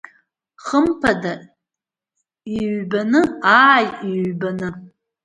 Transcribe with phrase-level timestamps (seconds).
[0.65, 1.33] Хымԥада,
[2.57, 3.21] иҩбаны,
[3.61, 4.69] ааи, иҩбаны.